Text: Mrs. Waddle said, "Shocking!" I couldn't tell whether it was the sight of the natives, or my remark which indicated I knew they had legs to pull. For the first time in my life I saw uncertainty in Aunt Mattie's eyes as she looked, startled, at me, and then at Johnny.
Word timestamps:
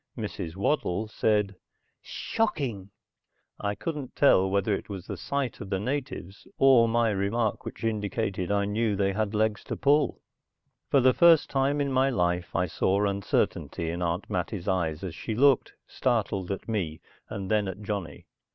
Mrs. 0.17 0.55
Waddle 0.55 1.07
said, 1.07 1.55
"Shocking!" 2.01 2.89
I 3.59 3.75
couldn't 3.75 4.15
tell 4.15 4.49
whether 4.49 4.73
it 4.73 4.89
was 4.89 5.05
the 5.05 5.15
sight 5.15 5.61
of 5.61 5.69
the 5.69 5.79
natives, 5.79 6.47
or 6.57 6.87
my 6.87 7.11
remark 7.11 7.65
which 7.65 7.83
indicated 7.83 8.51
I 8.51 8.65
knew 8.65 8.95
they 8.95 9.13
had 9.13 9.35
legs 9.35 9.63
to 9.65 9.77
pull. 9.77 10.19
For 10.89 11.01
the 11.01 11.13
first 11.13 11.51
time 11.51 11.79
in 11.79 11.91
my 11.91 12.09
life 12.09 12.55
I 12.55 12.65
saw 12.65 13.05
uncertainty 13.05 13.91
in 13.91 14.01
Aunt 14.01 14.27
Mattie's 14.27 14.67
eyes 14.67 15.03
as 15.03 15.13
she 15.13 15.35
looked, 15.35 15.71
startled, 15.85 16.49
at 16.51 16.67
me, 16.67 16.99
and 17.29 17.51
then 17.51 17.67
at 17.67 17.83
Johnny. 17.83 18.25